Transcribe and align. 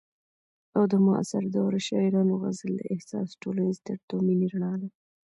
او 0.75 0.83
د 0.91 0.93
معاصر 1.05 1.43
دور 1.55 1.73
شاعرانو 1.87 2.33
غزل 2.41 2.71
د 2.77 2.81
احساس، 2.93 3.29
ټولنیز 3.41 3.77
درد 3.87 4.05
او 4.13 4.19
مینې 4.27 4.47
رڼا 4.53 4.73
ده. 4.81 4.89